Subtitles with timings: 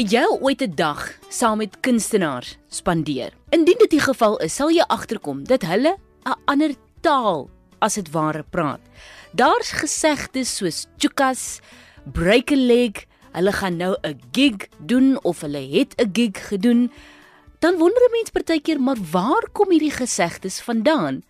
[0.00, 3.32] Het jy ooit 'n dag saam met kunstenaars spandeer?
[3.50, 7.50] Indien dit die geval is, sal jy agterkom dat hulle 'n ander taal
[7.80, 8.80] as dit ware praat.
[9.32, 11.60] Daar's gesegdes soos chukas,
[12.12, 16.90] break a leg, hulle gaan nou 'n gig doen of hulle het 'n gig gedoen.
[17.58, 21.22] Dan wonder 'n mens partykeer, maar waar kom hierdie gesegdes vandaan?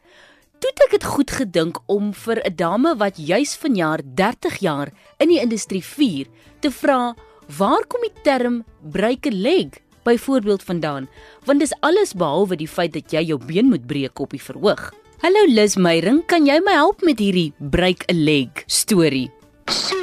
[0.60, 5.28] Toe ek dit goed gedink om vir 'n dame wat juis vanjaar 30 jaar in
[5.28, 6.26] die industrie vier
[6.60, 7.16] te vra,
[7.56, 11.08] waar kom die term break a leg byvoorbeeld vandaan?
[11.44, 14.90] Want dis alles behalwe die feit dat jy jou been moet breek op die verhoog.
[15.20, 19.28] Hallo Lis Meyring, kan jy my help met hierdie break a leg storie?
[19.68, 19.98] So,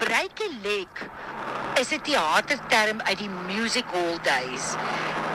[0.00, 1.04] break a leg
[1.80, 4.74] is 'n teaterterm uit die music hall days.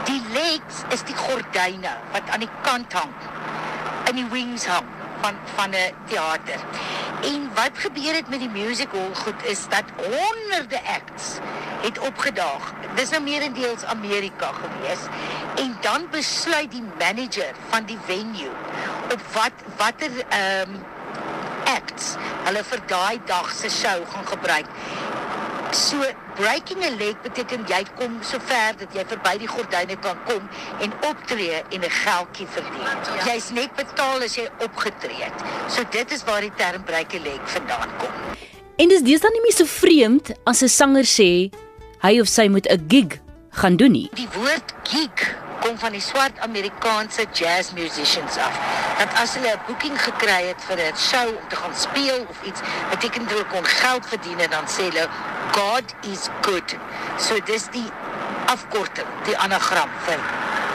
[0.05, 3.14] Die legs is die gordyne wat aan die kant hang
[4.09, 4.88] in die wings hang
[5.21, 6.59] van van 'n teater.
[7.22, 11.38] En wat gebeur het met die music hall goed is dat honderde acts
[11.81, 12.73] het opgedaag.
[12.95, 15.03] Dis nou meerendeels Amerika gewees
[15.55, 18.49] en dan besluit die manager van die venue
[19.14, 20.81] op wat watter ehm um,
[21.72, 24.67] acts hulle vir daai dag se show gaan gebruik.
[25.72, 26.03] So
[26.36, 30.50] breaking a leg beteken jy kom so ver dat jy verby die gordyne kan kom
[30.83, 32.97] en optree en 'n geldjie verdien.
[33.25, 35.38] Jy's net betaal as jy opgetree het.
[35.72, 38.11] So dit is waar die term break a leg vandaan kom.
[38.75, 41.52] En dis deesdae nie meer so vreemd as 'n sanger sê
[42.02, 43.19] hy of sy moet 'n gig
[43.52, 44.09] gaan doen nie.
[44.14, 48.55] Die woord gig kom van die swart Amerikaanse jazz musicians af.
[48.97, 52.38] Dat as hulle 'n boeking gekry het vir 'n show om te gaan speel of
[52.44, 55.08] iets, beteken dit hulle kon geld verdien en dan sê hulle
[55.52, 56.75] God is good.
[57.19, 57.88] So dis die
[58.47, 60.21] afkorting, die anagram vir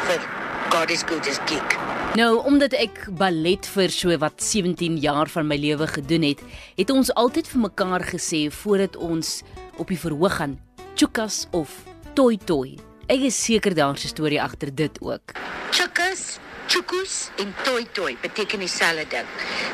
[0.05, 0.27] vir
[0.69, 1.77] God is good is gig.
[2.17, 6.43] Nou, omdat ek ballet vir so wat 17 jaar van my lewe gedoen het,
[6.77, 9.41] het ons altyd vir mekaar gesê voordat ons
[9.81, 10.59] op die verhoog gaan,
[10.97, 11.73] chukas of
[12.19, 12.77] toi toi.
[13.09, 15.33] Ek is seker daar's 'n storie agter dit ook.
[15.73, 19.29] Chukas, chukus en toi toi beteken dieselfde ding.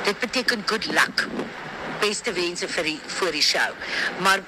[0.04, 1.26] Dit beteken good luck.
[2.00, 3.70] Beste wense vir die vir die show.
[4.20, 4.42] Maar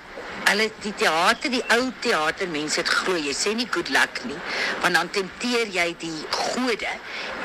[0.49, 4.39] hulle die teater, die ou teatermense het glo jy sê nie good luck nie,
[4.83, 6.93] want dan tempteer jy die gode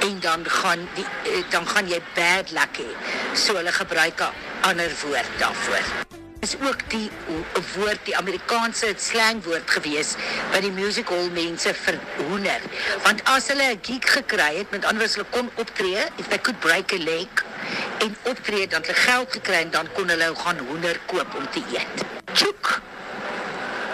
[0.05, 2.89] en dan gaan die eh, dan gaan jy bad luck hê.
[3.33, 4.33] So hulle gebruik 'n
[4.69, 5.85] ander woord daarvoor.
[6.41, 7.09] Is ook die
[7.75, 10.15] woord die Amerikaanse slangwoord gewees
[10.53, 12.61] by die music hall mense vir hoender
[13.03, 16.59] want as hulle 'n gig gekry het met anders hulle kon optree if they could
[16.59, 17.43] break a leg
[17.99, 21.61] en optree dan hulle geld gekry en dan kon hulle gaan hoender koop om te
[21.75, 22.18] eet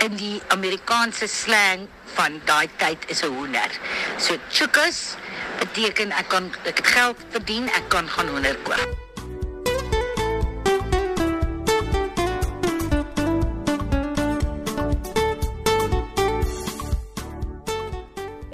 [0.05, 3.71] in die Amerikaanse slang van daai tyd is 'n hoender.
[4.17, 5.15] So chukas
[5.59, 9.14] beteken ek kan ek het geld verdien ek kan gaan hoender koop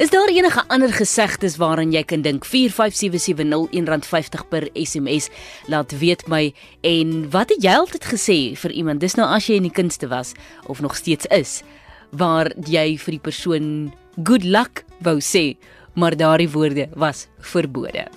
[0.02, 2.46] Is daar enige ander gesegdes waaraan jy kan dink?
[2.46, 5.28] 45770 R1.50 per SMS.
[5.70, 6.48] Laat weet my
[6.82, 9.04] en wat het jy altyd gesê vir iemand?
[9.06, 10.32] Dis nou as jy in die kunste was
[10.66, 11.60] of nog steeds is
[12.18, 13.68] waar jy vir die persoon
[14.26, 15.54] good luck wou sê,
[15.94, 18.10] maar daardie woorde was verbode.